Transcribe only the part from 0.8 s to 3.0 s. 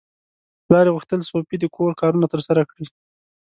یې غوښتل سوفي د کور کارونه ترسره کړي.